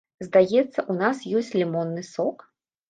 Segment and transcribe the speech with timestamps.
[0.27, 2.37] Здаецца, у нас ёсць лімонны сок?